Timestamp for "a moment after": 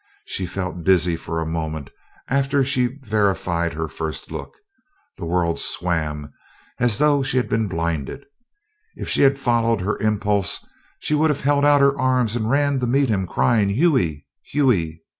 1.39-2.65